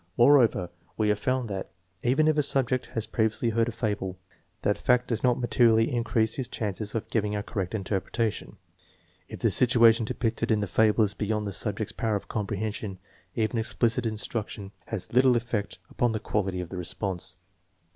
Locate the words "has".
2.95-3.05, 14.87-15.13